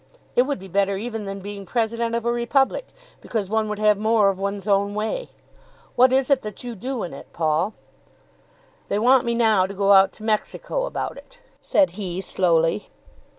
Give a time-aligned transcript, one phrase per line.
[0.35, 2.87] It would be better even than being President of a Republic,
[3.21, 5.29] because one would have more of one's own way.
[5.95, 7.75] What is it that you do in it, Paul?"
[8.87, 12.89] "They want me now to go out to Mexico about it," said he slowly.